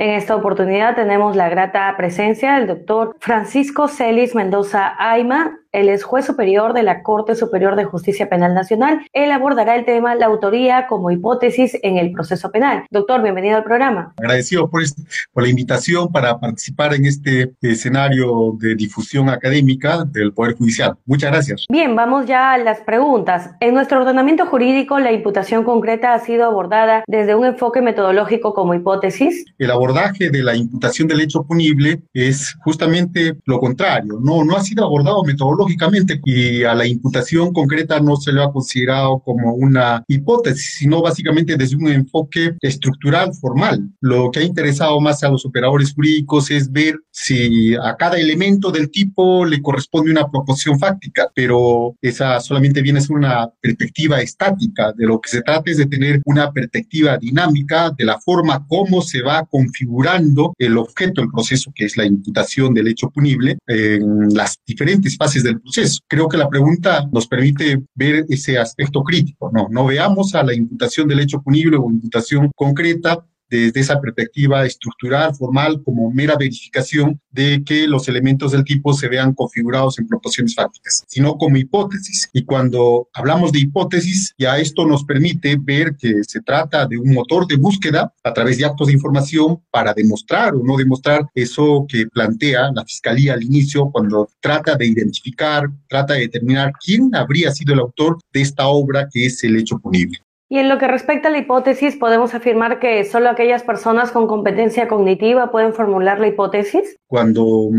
[0.00, 6.02] En esta oportunidad tenemos la grata presencia del doctor Francisco Celis Mendoza Aima, él es
[6.02, 9.00] juez superior de la Corte Superior de Justicia Penal Nacional.
[9.12, 12.84] Él abordará el tema la autoría como hipótesis en el proceso penal.
[12.90, 14.12] Doctor, bienvenido al programa.
[14.18, 14.82] Agradecido por,
[15.32, 20.96] por la invitación para participar en este escenario de difusión académica del Poder Judicial.
[21.06, 21.66] Muchas gracias.
[21.68, 23.50] Bien, vamos ya a las preguntas.
[23.60, 28.74] En nuestro ordenamiento jurídico, la imputación concreta ha sido abordada desde un enfoque metodológico como
[28.74, 29.44] hipótesis.
[29.58, 34.18] El abordaje de la imputación del hecho punible es justamente lo contrario.
[34.20, 38.42] No, no ha sido abordado metodológicamente lógicamente, y a la imputación concreta no se le
[38.42, 43.88] ha considerado como una hipótesis, sino básicamente desde un enfoque estructural, formal.
[44.00, 48.70] Lo que ha interesado más a los operadores jurídicos es ver si a cada elemento
[48.70, 54.20] del tipo le corresponde una proporción fáctica, pero esa solamente viene a ser una perspectiva
[54.20, 54.92] estática.
[54.96, 59.02] De lo que se trata es de tener una perspectiva dinámica de la forma como
[59.02, 64.32] se va configurando el objeto del proceso, que es la imputación del hecho punible, en
[64.34, 66.00] las diferentes fases de proceso.
[66.06, 69.66] Creo que la pregunta nos permite ver ese aspecto crítico, ¿no?
[69.70, 75.34] No veamos a la imputación del hecho punible o imputación concreta desde esa perspectiva estructural,
[75.34, 80.54] formal, como mera verificación de que los elementos del tipo se vean configurados en proporciones
[80.54, 82.30] fácticas, sino como hipótesis.
[82.32, 87.12] Y cuando hablamos de hipótesis, ya esto nos permite ver que se trata de un
[87.12, 91.86] motor de búsqueda a través de actos de información para demostrar o no demostrar eso
[91.88, 97.50] que plantea la Fiscalía al inicio cuando trata de identificar, trata de determinar quién habría
[97.50, 100.18] sido el autor de esta obra que es el hecho punible.
[100.52, 104.26] Y en lo que respecta a la hipótesis, podemos afirmar que solo aquellas personas con
[104.26, 106.98] competencia cognitiva pueden formular la hipótesis.
[107.06, 107.70] Cuando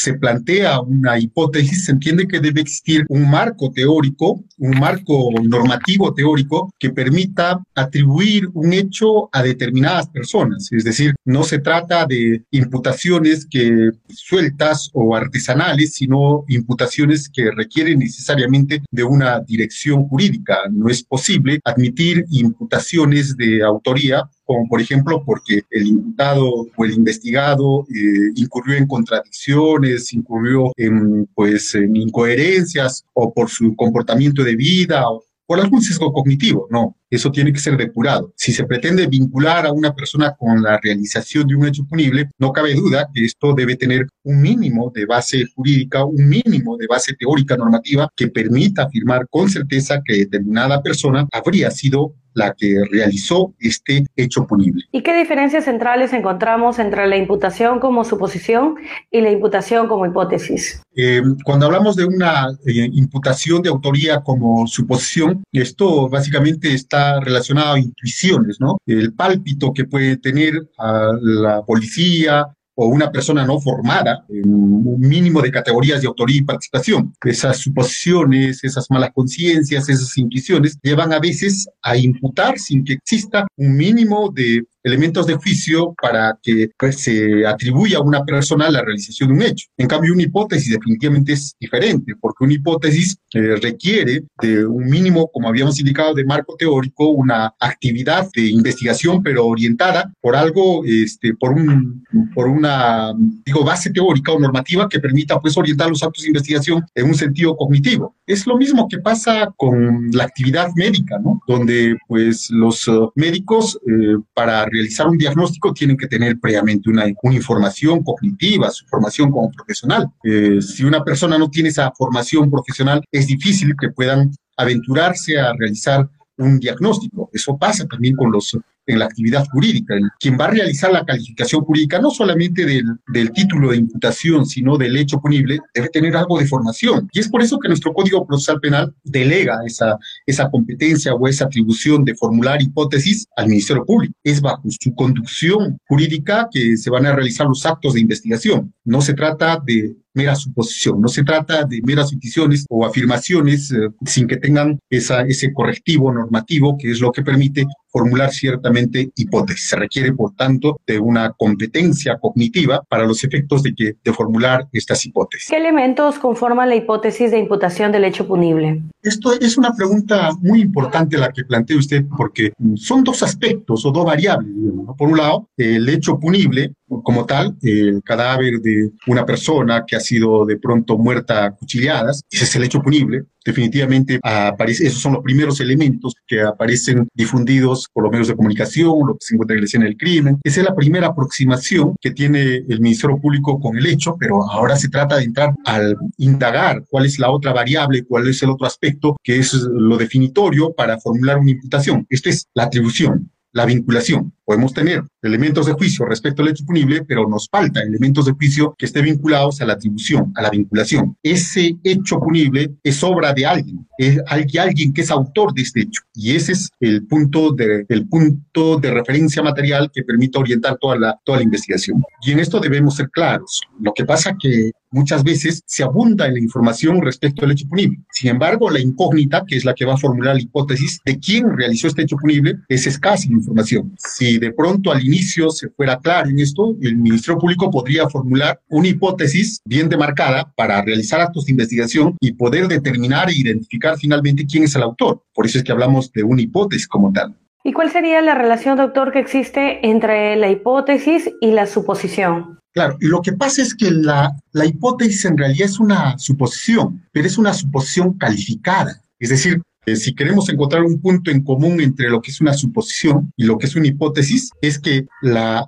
[0.00, 6.14] se plantea una hipótesis, se entiende que debe existir un marco teórico, un marco normativo
[6.14, 10.68] teórico que permita atribuir un hecho a determinadas personas.
[10.72, 17.98] Es decir, no se trata de imputaciones que sueltas o artesanales, sino imputaciones que requieren
[17.98, 20.58] necesariamente de una dirección jurídica.
[20.70, 26.90] No es posible admitir imputaciones de autoría como por ejemplo porque el imputado o el
[26.94, 34.56] investigado eh, incurrió en contradicciones, incurrió en, pues, en incoherencias o por su comportamiento de
[34.56, 38.32] vida o por algún sesgo cognitivo, no, eso tiene que ser depurado.
[38.36, 42.52] Si se pretende vincular a una persona con la realización de un hecho punible, no
[42.52, 47.14] cabe duda que esto debe tener un mínimo de base jurídica, un mínimo de base
[47.14, 53.54] teórica normativa que permita afirmar con certeza que determinada persona habría sido la que realizó
[53.58, 54.84] este hecho punible.
[54.92, 58.76] ¿Y qué diferencias centrales encontramos entre la imputación como suposición
[59.10, 60.82] y la imputación como hipótesis?
[60.94, 67.74] Eh, cuando hablamos de una eh, imputación de autoría como suposición, esto básicamente está relacionado
[67.74, 68.78] a intuiciones, ¿no?
[68.86, 72.46] El pálpito que puede tener a la policía,
[72.82, 77.12] o una persona no formada en un mínimo de categorías de autoría y participación.
[77.22, 83.46] Esas suposiciones, esas malas conciencias, esas intuiciones llevan a veces a imputar sin que exista
[83.56, 88.82] un mínimo de elementos de juicio para que pues, se atribuya a una persona la
[88.82, 89.66] realización de un hecho.
[89.76, 95.30] En cambio, una hipótesis definitivamente es diferente, porque una hipótesis eh, requiere de un mínimo,
[95.32, 101.34] como habíamos indicado, de marco teórico, una actividad de investigación, pero orientada por algo, este,
[101.34, 102.04] por, un,
[102.34, 103.12] por una,
[103.44, 107.14] digo, base teórica o normativa que permita pues orientar los actos de investigación en un
[107.14, 108.16] sentido cognitivo.
[108.26, 111.40] Es lo mismo que pasa con la actividad médica, ¿no?
[111.46, 117.04] Donde pues los uh, médicos eh, para realizar un diagnóstico tienen que tener previamente una,
[117.22, 120.08] una información cognitiva, su formación como profesional.
[120.24, 125.52] Eh, si una persona no tiene esa formación profesional, es difícil que puedan aventurarse a
[125.54, 127.30] realizar un diagnóstico.
[127.32, 129.94] Eso pasa también con los en la actividad jurídica.
[130.18, 134.76] Quien va a realizar la calificación jurídica, no solamente del, del, título de imputación, sino
[134.76, 137.08] del hecho punible, debe tener algo de formación.
[137.12, 141.44] Y es por eso que nuestro Código Procesal Penal delega esa, esa competencia o esa
[141.44, 144.14] atribución de formular hipótesis al Ministerio Público.
[144.24, 148.72] Es bajo su conducción jurídica que se van a realizar los actos de investigación.
[148.84, 151.00] No se trata de mera suposición.
[151.00, 156.12] No se trata de meras suposiciones o afirmaciones eh, sin que tengan esa, ese correctivo
[156.12, 159.68] normativo que es lo que permite formular ciertamente hipótesis.
[159.68, 164.68] Se requiere, por tanto, de una competencia cognitiva para los efectos de, que, de formular
[164.72, 165.48] estas hipótesis.
[165.50, 168.82] ¿Qué elementos conforman la hipótesis de imputación del hecho punible?
[169.02, 173.90] Esto es una pregunta muy importante la que plantea usted porque son dos aspectos o
[173.90, 174.50] dos variables.
[174.96, 180.00] Por un lado, el hecho punible como tal, el cadáver de una persona que ha
[180.00, 185.14] sido de pronto muerta a cuchilladas, ese es el hecho punible, definitivamente aparece, esos son
[185.14, 189.54] los primeros elementos que aparecen difundidos por los medios de comunicación, lo que se encuentra
[189.54, 190.38] en la escena del crimen.
[190.44, 194.76] Esa es la primera aproximación que tiene el Ministerio Público con el hecho, pero ahora
[194.76, 198.66] se trata de entrar al indagar cuál es la otra variable, cuál es el otro
[198.66, 202.06] aspecto, que es lo definitorio para formular una imputación.
[202.10, 204.32] Esto es la atribución la vinculación.
[204.44, 208.74] Podemos tener elementos de juicio respecto al hecho punible, pero nos falta elementos de juicio
[208.76, 211.16] que estén vinculados a la atribución, a la vinculación.
[211.22, 216.02] Ese hecho punible es obra de alguien, es alguien que es autor de este hecho.
[216.14, 221.20] Y ese es el punto de, punto de referencia material que permite orientar toda la,
[221.24, 222.02] toda la investigación.
[222.22, 223.60] Y en esto debemos ser claros.
[223.80, 227.98] Lo que pasa que muchas veces se abunda en la información respecto al hecho punible.
[228.10, 231.56] Sin embargo, la incógnita, que es la que va a formular la hipótesis de quién
[231.56, 233.94] realizó este hecho punible, es escasa información.
[233.98, 238.60] Si de pronto al inicio se fuera claro en esto, el Ministerio Público podría formular
[238.68, 244.46] una hipótesis bien demarcada para realizar actos de investigación y poder determinar e identificar finalmente
[244.46, 245.22] quién es el autor.
[245.34, 247.34] Por eso es que hablamos de una hipótesis como tal.
[247.62, 252.59] ¿Y cuál sería la relación, doctor, que existe entre la hipótesis y la suposición?
[252.72, 254.32] Claro, lo que pasa es que la,
[254.64, 259.00] hipótesis en realidad es una suposición, pero es una suposición calificada.
[259.18, 262.54] Es decir, eh, si queremos encontrar un punto en común entre lo que es una
[262.54, 265.06] suposición y lo que es una hipótesis, es que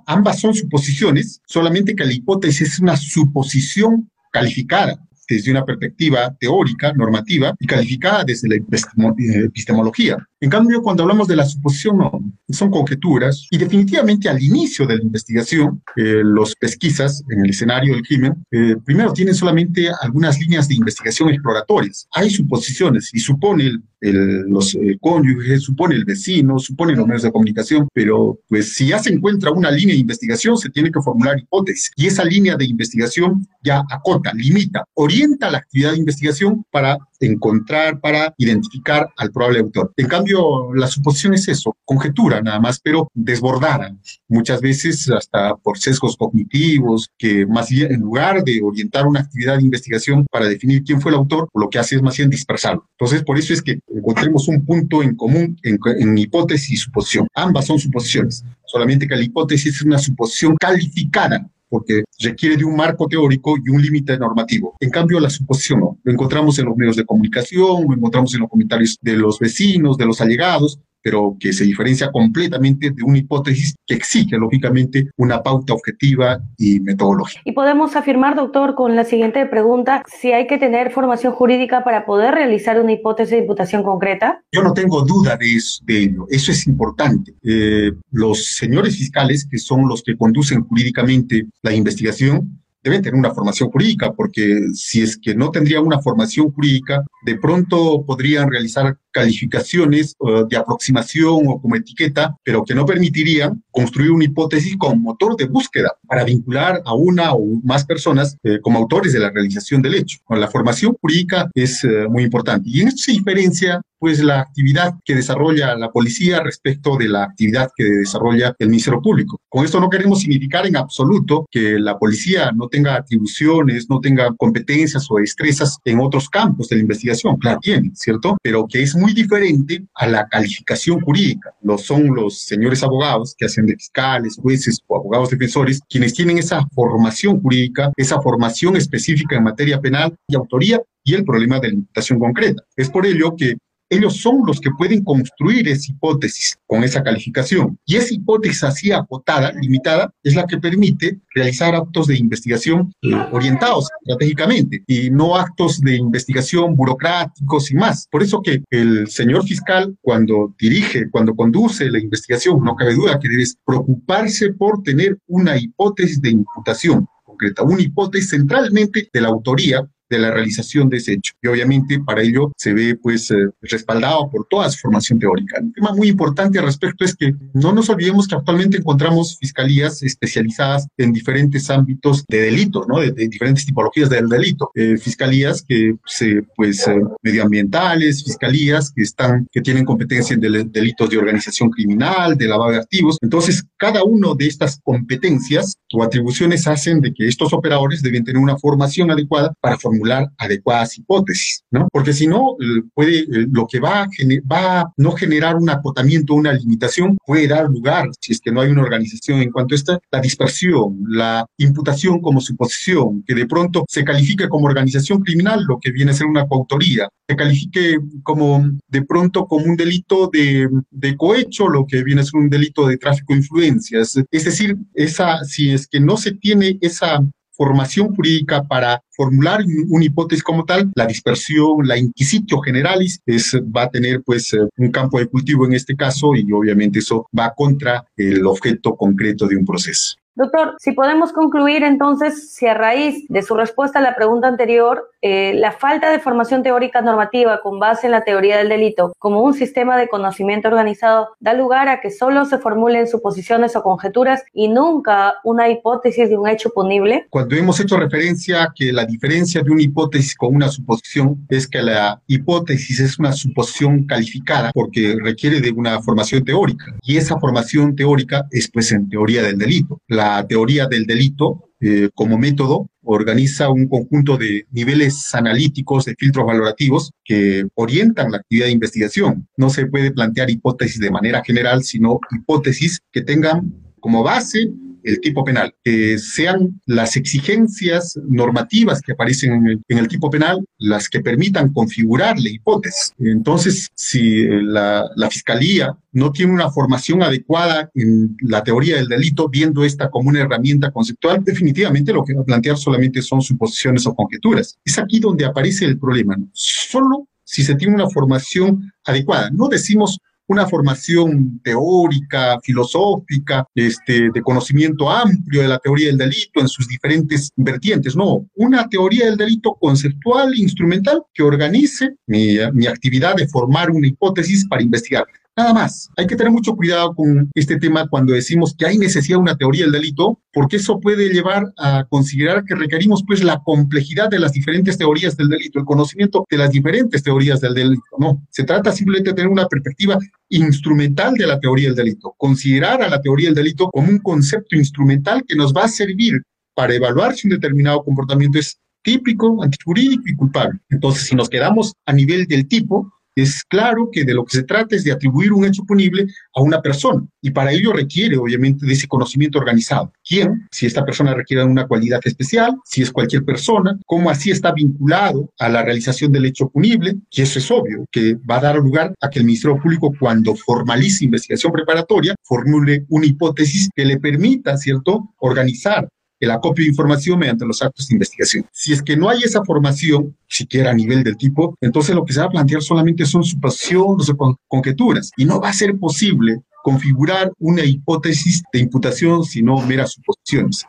[0.05, 4.97] ambas son suposiciones, solamente que la hipótesis es una suposición calificada
[5.27, 10.17] desde una perspectiva teórica, normativa y calificada desde la epistemología.
[10.43, 12.01] En cambio, cuando hablamos de la suposición,
[12.49, 17.93] son conjeturas y definitivamente al inicio de la investigación, eh, los pesquisas en el escenario
[17.93, 22.09] del crimen, eh, primero tienen solamente algunas líneas de investigación exploratorias.
[22.11, 27.31] Hay suposiciones y supone el, los eh, cónyuges, supone el vecino, supone los medios de
[27.31, 31.39] comunicación, pero pues si ya se encuentra una línea de investigación, se tiene que formular
[31.39, 36.97] hipótesis y esa línea de investigación ya acota, limita, orienta la actividad de investigación para
[37.25, 39.93] encontrar, para identificar al probable autor.
[39.97, 43.95] En cambio, la suposición es eso, conjetura nada más, pero desbordada,
[44.27, 49.57] muchas veces hasta por sesgos cognitivos, que más bien en lugar de orientar una actividad
[49.57, 52.87] de investigación para definir quién fue el autor, lo que hace es más bien dispersarlo.
[52.97, 57.27] Entonces, por eso es que encontremos un punto en común en, en hipótesis y suposición.
[57.35, 62.75] Ambas son suposiciones, solamente que la hipótesis es una suposición calificada porque requiere de un
[62.75, 64.75] marco teórico y un límite normativo.
[64.79, 65.97] En cambio, la suposición no.
[66.03, 69.97] Lo encontramos en los medios de comunicación, lo encontramos en los comentarios de los vecinos,
[69.97, 75.43] de los allegados, pero que se diferencia completamente de una hipótesis que exige, lógicamente, una
[75.43, 77.41] pauta objetiva y metodológica.
[77.45, 82.05] Y podemos afirmar, doctor, con la siguiente pregunta, si hay que tener formación jurídica para
[82.05, 84.41] poder realizar una hipótesis de imputación concreta.
[84.51, 87.33] Yo no tengo duda de, eso, de ello, eso es importante.
[87.43, 93.33] Eh, los señores fiscales, que son los que conducen jurídicamente la investigación, deben tener una
[93.33, 98.97] formación jurídica, porque si es que no tendrían una formación jurídica, de pronto podrían realizar
[99.11, 104.95] calificaciones uh, de aproximación o como etiqueta, pero que no permitirían construir una hipótesis como
[104.95, 109.29] motor de búsqueda para vincular a una o más personas eh, como autores de la
[109.29, 110.17] realización del hecho.
[110.29, 112.69] la formación jurídica es eh, muy importante.
[112.69, 117.23] Y en esto se diferencia pues la actividad que desarrolla la policía respecto de la
[117.23, 119.39] actividad que desarrolla el Ministerio Público.
[119.47, 124.33] Con esto no queremos significar en absoluto que la policía no tenga atribuciones, no tenga
[124.35, 127.37] competencias o destrezas en otros campos de la investigación.
[127.37, 128.35] Claro, tiene, ¿cierto?
[128.41, 131.53] Pero que es muy diferente a la calificación jurídica.
[131.61, 136.39] Lo son los señores abogados que hacen de fiscales, jueces o abogados defensores, quienes tienen
[136.39, 141.67] esa formación jurídica, esa formación específica en materia penal y autoría y el problema de
[141.67, 142.63] la imputación concreta.
[142.75, 143.55] Es por ello que
[143.93, 147.77] ellos son los que pueden construir esa hipótesis con esa calificación.
[147.85, 153.13] Y esa hipótesis así acotada, limitada, es la que permite realizar actos de investigación eh,
[153.31, 158.07] orientados estratégicamente y no actos de investigación burocráticos y más.
[158.09, 163.19] Por eso que el señor fiscal, cuando dirige, cuando conduce la investigación, no cabe duda
[163.19, 169.29] que debe preocuparse por tener una hipótesis de imputación concreta, una hipótesis centralmente de la
[169.29, 171.33] autoría de la realización de ese hecho.
[171.41, 175.59] Y obviamente para ello se ve pues eh, respaldado por toda su formación teórica.
[175.61, 180.01] Un tema muy importante al respecto es que no nos olvidemos que actualmente encontramos fiscalías
[180.03, 182.99] especializadas en diferentes ámbitos de delito, ¿no?
[182.99, 184.71] De, diferentes tipologías del delito.
[184.75, 191.09] Eh, fiscalías que se, pues eh, medioambientales, fiscalías que están, que tienen competencia en delitos
[191.09, 193.17] de organización criminal, de lavado de activos.
[193.21, 198.41] Entonces, cada una de estas competencias o atribuciones hacen de que estos operadores deben tener
[198.41, 200.02] una formación adecuada para formular
[200.37, 201.87] adecuadas hipótesis, ¿no?
[201.91, 202.55] Porque si no,
[202.93, 204.07] puede, lo que va a,
[204.51, 208.71] va no generar un acotamiento, una limitación, puede dar lugar, si es que no hay
[208.71, 213.85] una organización en cuanto a esta, la dispersión, la imputación como suposición, que de pronto
[213.87, 218.69] se califique como organización criminal, lo que viene a ser una coautoría, se califique como
[218.87, 222.87] de pronto como un delito de, de cohecho, lo que viene a ser un delito
[222.87, 224.15] de tráfico de influencias.
[224.31, 227.19] Es decir, esa, si es que no se tiene esa
[227.55, 233.83] formación jurídica para formular una hipótesis como tal, la dispersión, la inquisitio generalis, es, va
[233.83, 237.53] a tener pues eh, un campo de cultivo en este caso y obviamente eso va
[237.55, 240.15] contra el objeto concreto de un proceso.
[240.35, 245.11] Doctor, si podemos concluir entonces, si a raíz de su respuesta a la pregunta anterior,
[245.21, 249.43] eh, la falta de formación teórica normativa con base en la teoría del delito como
[249.43, 254.43] un sistema de conocimiento organizado da lugar a que solo se formulen suposiciones o conjeturas
[254.53, 257.27] y nunca una hipótesis de un hecho punible?
[257.29, 261.67] Cuando hemos hecho referencia a que la diferencia de una hipótesis con una suposición es
[261.67, 267.39] que la hipótesis es una suposición calificada porque requiere de una formación teórica y esa
[267.39, 270.01] formación teórica es pues en teoría del delito.
[270.47, 277.11] Teoría del delito eh, como método organiza un conjunto de niveles analíticos, de filtros valorativos
[277.25, 279.47] que orientan la actividad de investigación.
[279.57, 284.69] No se puede plantear hipótesis de manera general, sino hipótesis que tengan como base
[285.03, 291.09] el tipo penal, que sean las exigencias normativas que aparecen en el, tipo penal las
[291.09, 293.13] que permitan configurar la hipótesis.
[293.19, 299.07] Entonces, si eh, la, la Fiscalía no tiene una formación adecuada en la teoría del
[299.07, 303.41] delito, viendo esta como una herramienta conceptual, definitivamente lo que va a plantear solamente son
[303.41, 304.77] suposiciones o conjeturas.
[304.85, 306.37] Es aquí donde aparece el problema.
[306.53, 309.49] Solo si se tiene una formación adecuada.
[309.51, 316.59] No decimos una formación teórica, filosófica, este, de conocimiento amplio de la teoría del delito
[316.59, 318.15] en sus diferentes vertientes.
[318.15, 324.07] No, una teoría del delito conceptual, instrumental, que organice mi, mi actividad de formar una
[324.07, 325.25] hipótesis para investigar.
[325.55, 326.09] Nada más.
[326.17, 329.55] Hay que tener mucho cuidado con este tema cuando decimos que hay necesidad de una
[329.55, 334.39] teoría del delito, porque eso puede llevar a considerar que requerimos pues la complejidad de
[334.39, 338.01] las diferentes teorías del delito, el conocimiento de las diferentes teorías del delito.
[338.17, 340.17] No, se trata simplemente de tener una perspectiva
[340.49, 344.75] instrumental de la teoría del delito, considerar a la teoría del delito como un concepto
[344.75, 346.41] instrumental que nos va a servir
[346.75, 350.79] para evaluar si un determinado comportamiento es típico, antijurídico y culpable.
[350.89, 354.63] Entonces, si nos quedamos a nivel del tipo, es claro que de lo que se
[354.63, 358.85] trata es de atribuir un hecho punible a una persona y para ello requiere obviamente
[358.85, 360.11] de ese conocimiento organizado.
[360.27, 360.67] ¿Quién?
[360.71, 365.51] Si esta persona requiere una cualidad especial, si es cualquier persona, cómo así está vinculado
[365.59, 369.13] a la realización del hecho punible y eso es obvio que va a dar lugar
[369.21, 374.77] a que el Ministerio Público cuando formalice investigación preparatoria formule una hipótesis que le permita,
[374.77, 376.07] ¿cierto?, organizar
[376.43, 378.65] el acopio de información mediante los actos de investigación.
[378.71, 382.33] Si es que no hay esa formación, siquiera a nivel del tipo, entonces lo que
[382.33, 386.61] se va a plantear solamente son suposiciones o conjeturas y no va a ser posible
[386.83, 390.17] configurar una hipótesis de imputación, sino meras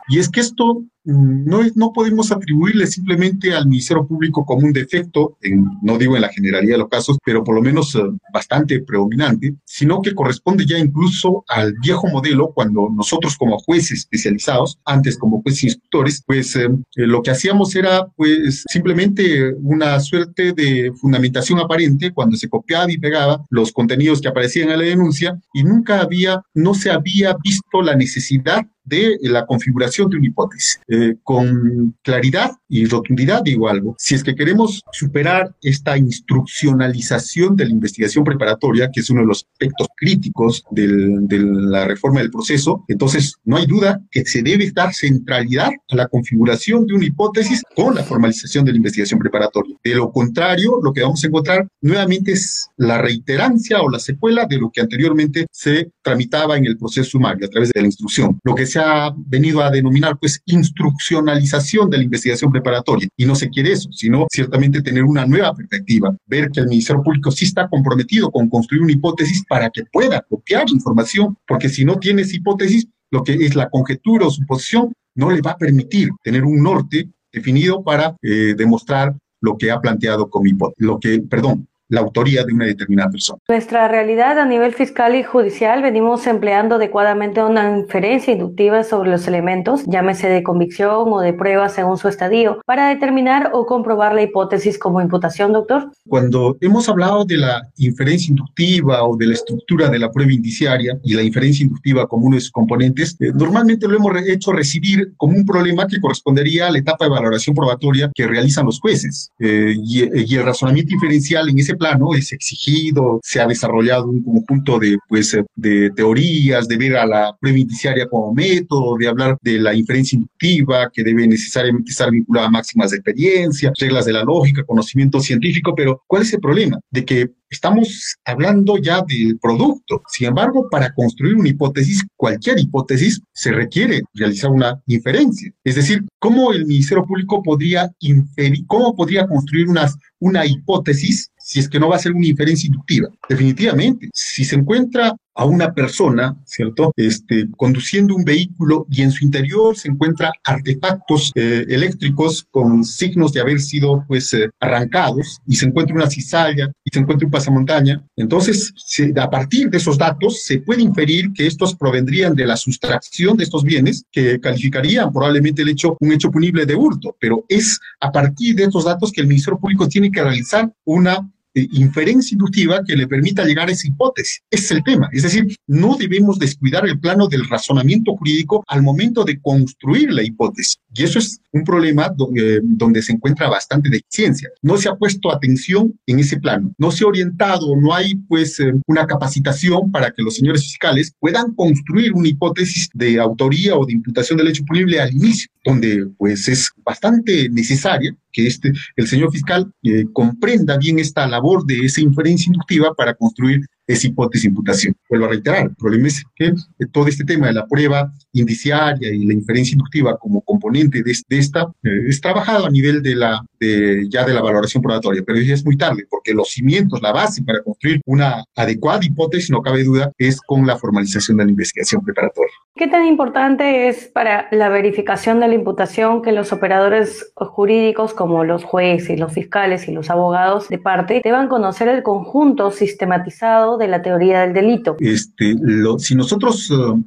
[0.09, 5.37] Y es que esto no, no podemos atribuirle simplemente al Ministerio Público como un defecto,
[5.41, 8.01] en, no digo en la generalidad de los casos, pero por lo menos eh,
[8.33, 14.79] bastante predominante, sino que corresponde ya incluso al viejo modelo cuando nosotros como jueces especializados,
[14.83, 20.53] antes como jueces instructores, pues eh, eh, lo que hacíamos era pues simplemente una suerte
[20.53, 25.39] de fundamentación aparente cuando se copiaba y pegaba los contenidos que aparecían en la denuncia
[25.53, 30.79] y nunca había, no se había visto la necesidad de la configuración de una hipótesis.
[30.87, 37.65] Eh, con claridad y rotundidad digo algo, si es que queremos superar esta instruccionalización de
[37.65, 42.31] la investigación preparatoria, que es uno de los aspectos críticos del, de la reforma del
[42.31, 47.05] proceso, entonces no hay duda que se debe dar centralidad a la configuración de una
[47.05, 49.77] hipótesis con la formalización de la investigación preparatoria.
[49.83, 54.45] De lo contrario, lo que vamos a encontrar nuevamente es la reiterancia o la secuela
[54.45, 58.39] de lo que anteriormente se tramitaba en el proceso sumario a través de la instrucción.
[58.43, 63.07] Lo que se ha venido a denominar pues instruccionalización de la investigación preparatoria.
[63.15, 67.01] Y no se quiere eso, sino ciertamente tener una nueva perspectiva, ver que el Ministerio
[67.01, 71.85] Público sí está comprometido con construir una hipótesis para que pueda copiar información, porque si
[71.85, 76.09] no tienes hipótesis, lo que es la conjetura o suposición no le va a permitir
[76.21, 81.21] tener un norte definido para eh, demostrar lo que ha planteado como hipótesis, lo que,
[81.21, 83.39] perdón, la autoría de una determinada persona.
[83.47, 89.27] Nuestra realidad a nivel fiscal y judicial venimos empleando adecuadamente una inferencia inductiva sobre los
[89.27, 94.21] elementos, llámese de convicción o de prueba según su estadio, para determinar o comprobar la
[94.21, 95.91] hipótesis como imputación, doctor.
[96.07, 100.97] Cuando hemos hablado de la inferencia inductiva o de la estructura de la prueba indiciaria
[101.03, 105.13] y la inferencia inductiva como uno de sus componentes, eh, normalmente lo hemos hecho recibir
[105.17, 109.31] como un problema que correspondería a la etapa de valoración probatoria que realizan los jueces.
[109.39, 111.75] Eh, y, y, el razonamiento inferencial en ese
[112.17, 117.05] es exigido, se ha desarrollado un conjunto de, pues, eh, de teorías, de ver a
[117.05, 122.11] la prueba indiciaria como método, de hablar de la inferencia inductiva, que debe necesariamente estar
[122.11, 126.39] vinculada a máximas de experiencia, reglas de la lógica, conocimiento científico, pero ¿cuál es el
[126.39, 126.79] problema?
[126.91, 130.01] De que estamos hablando ya del producto.
[130.07, 135.51] Sin embargo, para construir una hipótesis, cualquier hipótesis, se requiere realizar una inferencia.
[135.63, 141.59] Es decir, ¿cómo el Ministerio Público podría inferir, cómo podría construir unas, una hipótesis si
[141.59, 143.07] es que no va a ser una inferencia inductiva.
[143.29, 146.93] Definitivamente, si se encuentra a una persona, ¿cierto?
[146.95, 153.33] Este, conduciendo un vehículo y en su interior se encuentra artefactos eh, eléctricos con signos
[153.33, 157.31] de haber sido, pues, eh, arrancados y se encuentra una cizalla y se encuentra un
[157.31, 158.03] pasamontaña.
[158.15, 158.73] Entonces,
[159.17, 163.43] a partir de esos datos se puede inferir que estos provendrían de la sustracción de
[163.43, 168.11] estos bienes que calificarían probablemente el hecho, un hecho punible de hurto, pero es a
[168.11, 172.95] partir de estos datos que el Ministerio Público tiene que realizar una inferencia inductiva que
[172.95, 174.41] le permita llegar a esa hipótesis.
[174.49, 175.09] Ese es el tema.
[175.11, 180.23] Es decir, no debemos descuidar el plano del razonamiento jurídico al momento de construir la
[180.23, 180.77] hipótesis.
[180.93, 184.49] Y eso es un problema donde, donde se encuentra bastante deficiencia.
[184.61, 186.73] No se ha puesto atención en ese plano.
[186.77, 191.13] No se ha orientado, no hay pues eh, una capacitación para que los señores fiscales
[191.19, 196.07] puedan construir una hipótesis de autoría o de imputación del hecho punible al inicio, donde
[196.17, 201.85] pues es bastante necesaria que este, el señor fiscal eh, comprenda bien esta labor de
[201.85, 204.95] esa inferencia inductiva para construir esa hipótesis de imputación.
[205.09, 206.53] Vuelvo a reiterar, el problema es que
[206.91, 211.63] todo este tema de la prueba indiciaria y la inferencia inductiva como componente de, esta
[211.83, 215.53] eh, es trabajado a nivel de la de, ya de la valoración probatoria, pero ya
[215.53, 219.83] es muy tarde porque los cimientos, la base para construir una adecuada hipótesis, no cabe
[219.83, 222.51] duda, es con la formalización de la investigación preparatoria.
[222.75, 228.43] ¿Qué tan importante es para la verificación de la imputación que los operadores jurídicos como
[228.43, 233.87] los jueces, los fiscales y los abogados de parte deban conocer el conjunto sistematizado de
[233.87, 234.95] la teoría del delito?
[234.99, 235.55] Este,
[235.99, 237.01] si nosotros uh,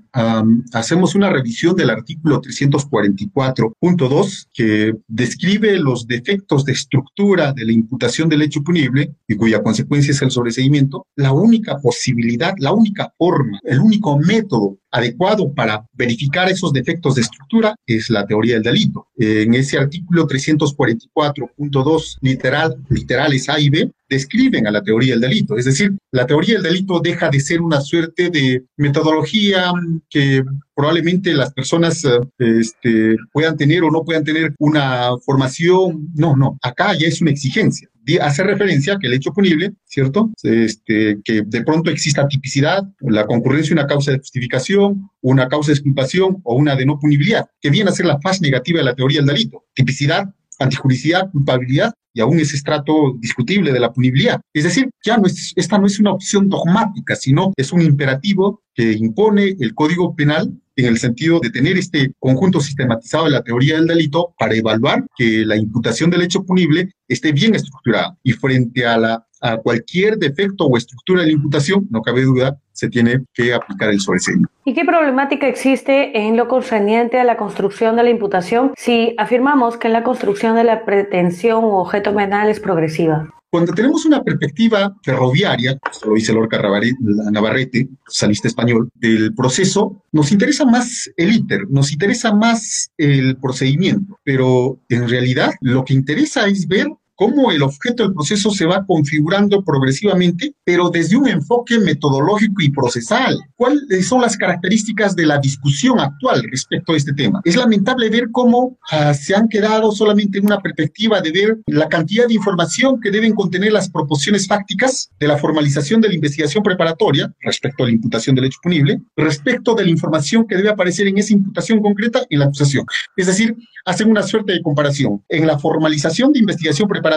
[0.73, 8.29] hacemos una revisión del artículo 344.2 que describe los defectos de estructura de la imputación
[8.29, 13.59] del hecho punible y cuya consecuencia es el sobreseimiento, la única posibilidad, la única forma,
[13.65, 19.09] el único método adecuado para verificar esos defectos de estructura es la teoría del delito.
[19.17, 25.57] En ese artículo 344.2 literal, literales A y B, describen a la teoría del delito.
[25.57, 29.71] Es decir, la teoría del delito deja de ser una suerte de metodología
[30.09, 30.43] que
[30.79, 32.07] probablemente las personas
[32.39, 36.09] este, puedan tener o no puedan tener una formación.
[36.15, 40.31] No, no, acá ya es una exigencia hace referencia que el hecho punible, ¿cierto?
[40.43, 45.75] Este, que de pronto exista tipicidad, la concurrencia una causa de justificación, una causa de
[45.75, 48.95] exculpación o una de no punibilidad, que viene a ser la fase negativa de la
[48.95, 49.67] teoría del delito.
[49.75, 54.41] Tipicidad, antijuricidad, culpabilidad y aún ese estrato discutible de la punibilidad.
[54.53, 58.63] Es decir, ya no es, esta no es una opción dogmática, sino es un imperativo
[58.75, 63.43] que impone el Código Penal en el sentido de tener este conjunto sistematizado de la
[63.43, 68.33] teoría del delito para evaluar que la imputación del hecho punible esté bien estructurada y
[68.33, 69.25] frente a la
[69.63, 74.01] cualquier defecto o estructura de la imputación, no cabe duda, se tiene que aplicar el
[74.01, 74.51] sobreseimiento.
[74.65, 79.77] ¿Y qué problemática existe en lo concerniente a la construcción de la imputación si afirmamos
[79.77, 83.35] que la construcción de la pretensión u objeto penal es progresiva?
[83.51, 90.67] Cuando tenemos una perspectiva ferroviaria, lo dice Lorca Navarrete, salista español, del proceso, nos interesa
[90.67, 96.69] más el íter, nos interesa más el procedimiento, pero en realidad lo que interesa es
[96.69, 102.63] ver cómo el objeto del proceso se va configurando progresivamente, pero desde un enfoque metodológico
[102.63, 103.37] y procesal.
[103.57, 107.41] ¿Cuáles son las características de la discusión actual respecto a este tema?
[107.45, 111.89] Es lamentable ver cómo ah, se han quedado solamente en una perspectiva de ver la
[111.89, 116.63] cantidad de información que deben contener las proposiciones fácticas de la formalización de la investigación
[116.63, 121.09] preparatoria respecto a la imputación del hecho punible, respecto de la información que debe aparecer
[121.09, 122.87] en esa imputación concreta en la acusación.
[123.17, 125.25] Es decir, hacen una suerte de comparación.
[125.29, 127.08] En la formalización de investigación preparatoria,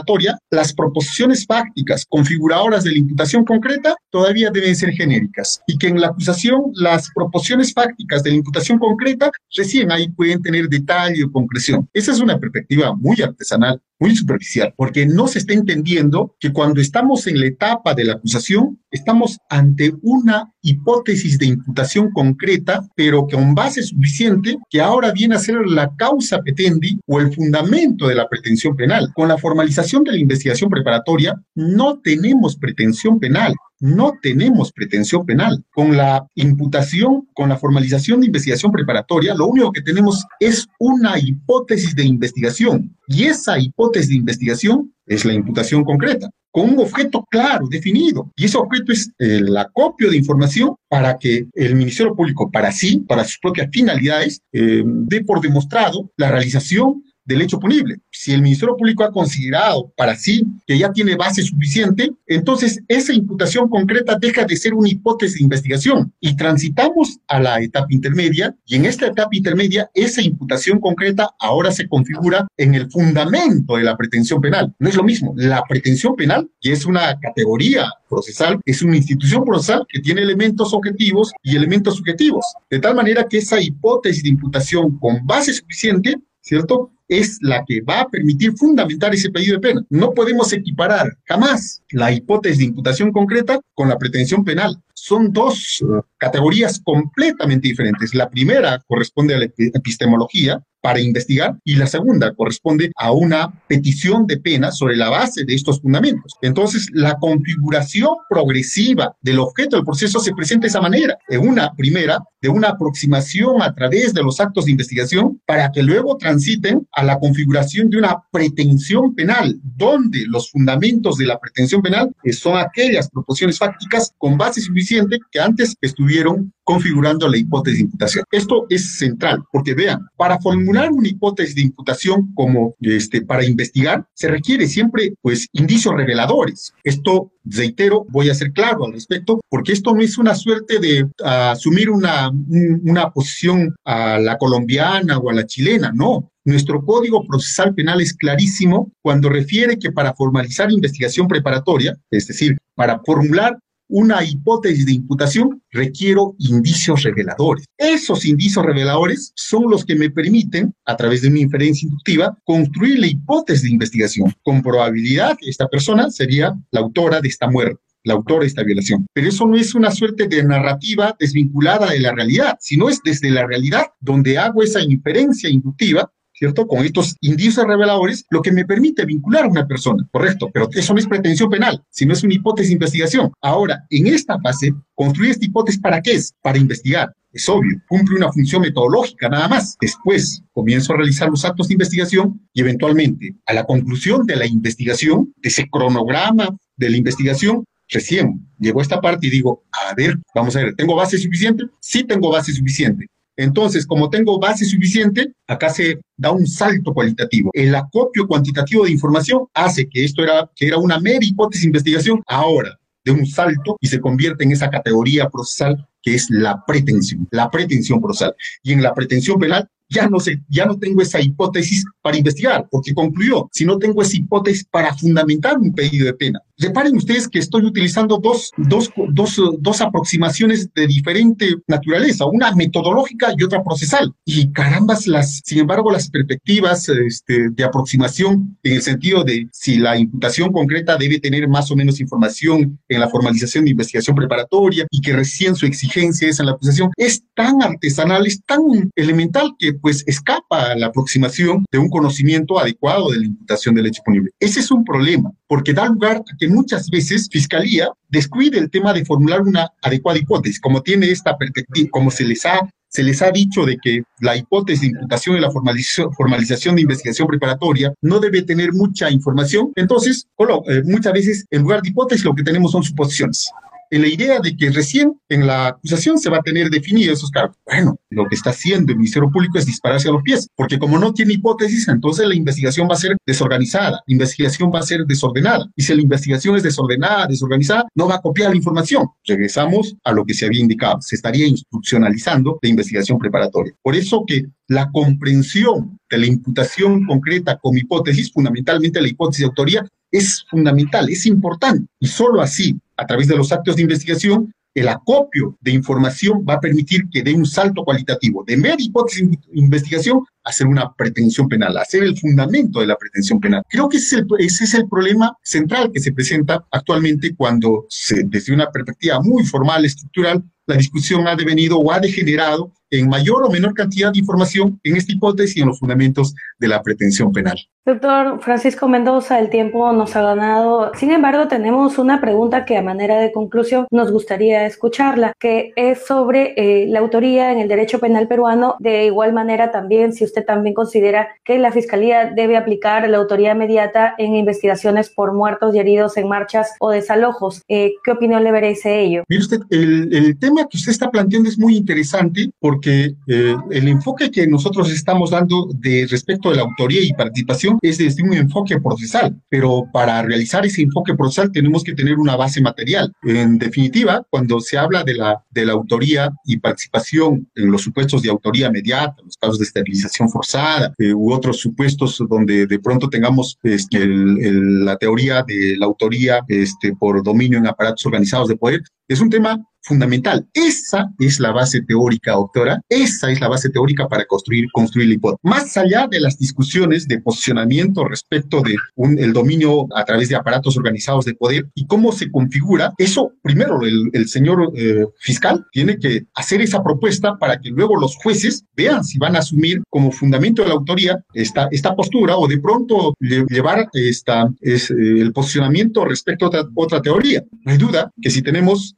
[0.50, 6.00] las proposiciones fácticas configuradoras de la imputación concreta todavía deben ser genéricas y que en
[6.00, 11.32] la acusación las proposiciones fácticas de la imputación concreta recién ahí pueden tener detalle o
[11.32, 11.90] concreción.
[11.94, 16.82] Esa es una perspectiva muy artesanal muy superficial, porque no se está entendiendo que cuando
[16.82, 23.28] estamos en la etapa de la acusación, estamos ante una hipótesis de imputación concreta, pero
[23.28, 28.16] con base suficiente, que ahora viene a ser la causa petendi o el fundamento de
[28.16, 29.12] la pretensión penal.
[29.14, 35.64] Con la formalización de la investigación preparatoria, no tenemos pretensión penal no tenemos pretensión penal.
[35.74, 41.20] Con la imputación, con la formalización de investigación preparatoria, lo único que tenemos es una
[41.20, 42.96] hipótesis de investigación.
[43.08, 48.32] Y esa hipótesis de investigación es la imputación concreta, con un objeto claro, definido.
[48.38, 53.04] Y ese objeto es el acopio de información para que el Ministerio Público, para sí,
[53.08, 57.98] para sus propias finalidades, eh, dé por demostrado la realización del hecho punible.
[58.12, 63.14] Si el Ministerio Público ha considerado para sí que ya tiene base suficiente, entonces esa
[63.14, 68.56] imputación concreta deja de ser una hipótesis de investigación y transitamos a la etapa intermedia
[68.66, 73.84] y en esta etapa intermedia esa imputación concreta ahora se configura en el fundamento de
[73.84, 74.74] la pretensión penal.
[74.80, 79.46] No es lo mismo, la pretensión penal, que es una categoría procesal, es una institución
[79.46, 84.30] procesal que tiene elementos objetivos y elementos subjetivos, de tal manera que esa hipótesis de
[84.30, 86.92] imputación con base suficiente ¿cierto?
[87.12, 89.86] es la que va a permitir fundamentar ese pedido de pena.
[89.90, 94.82] No podemos equiparar jamás la hipótesis de imputación concreta con la pretensión penal.
[95.04, 95.84] Son dos
[96.20, 98.14] categorías completamente diferentes.
[98.14, 104.26] La primera corresponde a la epistemología, para investigar y la segunda corresponde a una petición
[104.26, 106.34] de pena sobre la base de estos fundamentos.
[106.42, 111.72] Entonces, la configuración progresiva del objeto del proceso se presenta de esa manera, en una
[111.76, 116.88] primera, de una aproximación a través de los actos de investigación para que luego transiten
[116.94, 122.58] a la configuración de una pretensión penal, donde los fundamentos de la pretensión penal son
[122.58, 124.91] aquellas proposiciones fácticas con base suficiente
[125.32, 128.24] que antes estuvieron configurando la hipótesis de imputación.
[128.32, 134.06] Esto es central, porque vean, para formular una hipótesis de imputación como este, para investigar,
[134.14, 136.74] se requiere siempre, pues, indicios reveladores.
[136.84, 141.10] Esto, reitero, voy a ser claro al respecto, porque esto no es una suerte de
[141.24, 146.32] asumir una, una posición a la colombiana o a la chilena, no.
[146.44, 152.58] Nuestro Código Procesal Penal es clarísimo cuando refiere que para formalizar investigación preparatoria, es decir,
[152.76, 153.60] para formular
[153.92, 157.66] una hipótesis de imputación, requiero indicios reveladores.
[157.78, 163.00] Esos indicios reveladores son los que me permiten, a través de una inferencia inductiva, construir
[163.00, 164.34] la hipótesis de investigación.
[164.44, 169.06] Con probabilidad, esta persona sería la autora de esta muerte la autora de esta violación.
[169.14, 173.30] Pero eso no es una suerte de narrativa desvinculada de la realidad, sino es desde
[173.30, 176.66] la realidad donde hago esa inferencia inductiva ¿cierto?
[176.66, 180.92] Con estos indicios reveladores, lo que me permite vincular a una persona, correcto, pero eso
[180.92, 183.32] no es pretensión penal, sino es una hipótesis de investigación.
[183.42, 186.34] Ahora, en esta fase, construir esta hipótesis para qué es?
[186.42, 187.14] Para investigar.
[187.32, 189.78] Es obvio, cumple una función metodológica nada más.
[189.80, 194.48] Después comienzo a realizar los actos de investigación y eventualmente a la conclusión de la
[194.48, 200.18] investigación, de ese cronograma de la investigación, recién llegó esta parte y digo, a ver,
[200.34, 201.66] vamos a ver, ¿tengo base suficiente?
[201.80, 203.06] Sí tengo base suficiente.
[203.38, 207.50] Entonces, como tengo base suficiente, acá se da un salto cualitativo.
[207.54, 211.68] El acopio cuantitativo de información hace que esto era, que era una mera hipótesis de
[211.68, 216.64] investigación, ahora de un salto y se convierte en esa categoría procesal que es la
[216.66, 218.36] pretensión, la pretensión procesal.
[218.64, 222.68] Y en la pretensión penal ya no sé, ya no tengo esa hipótesis para investigar,
[222.70, 226.40] porque concluyó, si no tengo esa hipótesis para fundamentar un pedido de pena.
[226.58, 233.34] Reparen ustedes que estoy utilizando dos, dos, dos, dos aproximaciones de diferente naturaleza, una metodológica
[233.36, 234.14] y otra procesal.
[234.26, 239.78] Y carambas, las, sin embargo, las perspectivas este, de aproximación en el sentido de si
[239.78, 244.86] la imputación concreta debe tener más o menos información en la formalización de investigación preparatoria
[244.92, 249.56] y que recién su exigencia es en la acusación, es tan artesanal, es tan elemental
[249.58, 254.02] que pues escapa a la aproximación de un conocimiento adecuado de la imputación del hecho
[254.04, 254.32] punible.
[254.40, 258.94] Ese es un problema, porque da lugar a que muchas veces Fiscalía descuide el tema
[258.94, 263.22] de formular una adecuada hipótesis, como tiene esta perspectiva, como se les ha se les
[263.22, 267.94] ha dicho de que la hipótesis de imputación y la formalización, formalización de investigación preparatoria
[268.02, 269.72] no debe tener mucha información.
[269.78, 270.28] Entonces,
[270.68, 273.50] eh, muchas veces, en lugar de hipótesis, lo que tenemos son suposiciones
[273.92, 277.30] en la idea de que recién en la acusación se va a tener definidos esos
[277.30, 277.58] cargos.
[277.66, 280.98] Bueno, lo que está haciendo el Ministerio Público es dispararse a los pies, porque como
[280.98, 285.06] no tiene hipótesis, entonces la investigación va a ser desorganizada, la investigación va a ser
[285.06, 285.70] desordenada.
[285.76, 289.08] Y si la investigación es desordenada, desorganizada, no va a copiar la información.
[289.26, 293.74] Regresamos a lo que se había indicado, se estaría instruccionalizando la investigación preparatoria.
[293.82, 299.48] Por eso que la comprensión de la imputación concreta como hipótesis, fundamentalmente la hipótesis de
[299.48, 301.88] autoría, es fundamental, es importante.
[302.00, 306.54] Y solo así a través de los actos de investigación, el acopio de información va
[306.54, 310.94] a permitir que dé un salto cualitativo de mera hipótesis de investigación a hacer una
[310.94, 313.64] pretensión penal, a hacer el fundamento de la pretensión penal.
[313.68, 318.72] Creo que ese es el, problema central que se presenta actualmente cuando se, desde una
[318.72, 323.74] perspectiva muy formal, estructural, la discusión ha devenido o ha degenerado en mayor o menor
[323.74, 327.58] cantidad de información en esta hipótesis y en los fundamentos de la pretensión penal.
[327.84, 330.92] Doctor Francisco Mendoza, el tiempo nos ha ganado.
[331.00, 336.06] Sin embargo, tenemos una pregunta que a manera de conclusión nos gustaría escucharla, que es
[336.06, 338.76] sobre eh, la autoría en el derecho penal peruano.
[338.78, 343.54] De igual manera, también, si usted también considera que la Fiscalía debe aplicar la autoría
[343.54, 347.64] inmediata en investigaciones por muertos y heridos en marchas o desalojos.
[347.68, 349.24] Eh, ¿Qué opinión le merece ello?
[349.28, 353.88] Mire usted, el, el, tema que usted está planteando es muy interesante porque eh, el
[353.88, 358.34] enfoque que nosotros estamos dando de respecto de la autoría y participación es desde un
[358.34, 363.12] enfoque procesal, pero para realizar ese enfoque procesal tenemos que tener una base material.
[363.24, 368.22] En definitiva, cuando se habla de la, de la autoría y participación en los supuestos
[368.22, 373.10] de autoría mediata, los casos de esterilización forzada eh, u otros supuestos donde de pronto
[373.10, 378.82] tengamos este, la teoría de la autoría este, por dominio en aparatos organizados de poder,
[379.08, 380.48] es un tema fundamental.
[380.54, 382.82] Esa es la base teórica, doctora.
[382.90, 385.40] Esa es la base teórica para construir, construir la hipótesis.
[385.44, 390.78] Más allá de las discusiones de posicionamiento respecto de un, dominio a través de aparatos
[390.78, 396.26] organizados de poder y cómo se configura, eso primero el, señor eh, fiscal tiene que
[396.36, 400.62] hacer esa propuesta para que luego los jueces vean si van a asumir como fundamento
[400.62, 406.06] de la autoría esta, esta postura o de pronto llevar esta, es, eh, el posicionamiento
[406.06, 407.44] respecto a otra, otra teoría.
[407.64, 408.96] No hay duda que si tenemos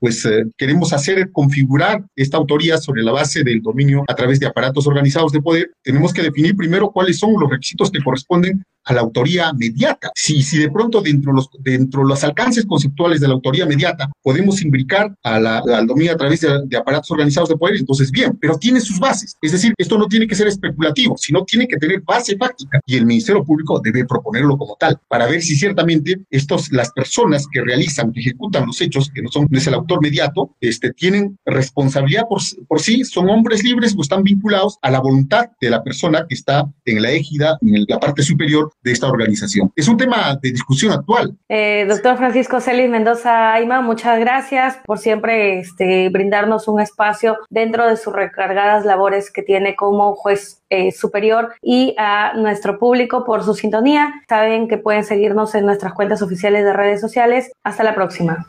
[0.00, 4.46] pues eh, queremos hacer configurar esta autoría sobre la base del dominio a través de
[4.46, 8.92] aparatos organizados de poder, tenemos que definir primero cuáles son los requisitos que corresponden a
[8.92, 10.10] la autoría mediata.
[10.14, 14.10] Si, si de pronto dentro de los, dentro los alcances conceptuales de la autoría mediata
[14.22, 18.36] podemos imbricar a la, al dominio a través de, aparatos organizados de poder, entonces bien,
[18.40, 19.36] pero tiene sus bases.
[19.40, 22.96] Es decir, esto no tiene que ser especulativo, sino tiene que tener base fáctica y
[22.96, 27.60] el Ministerio Público debe proponerlo como tal para ver si ciertamente estos, las personas que
[27.60, 31.38] realizan, que ejecutan los hechos, que no son, no es el autor mediato, este, tienen
[31.46, 35.82] responsabilidad por, por sí, son hombres libres o están vinculados a la voluntad de la
[35.82, 39.72] persona que está en la égida, en la parte superior de esta organización.
[39.74, 41.34] Es un tema de discusión actual.
[41.48, 47.86] Eh, doctor Francisco Celis Mendoza Aima, muchas gracias por siempre este, brindarnos un espacio dentro
[47.88, 53.44] de sus recargadas labores que tiene como juez eh, superior y a nuestro público por
[53.44, 54.12] su sintonía.
[54.28, 57.52] Saben que pueden seguirnos en nuestras cuentas oficiales de redes sociales.
[57.62, 58.46] Hasta la próxima.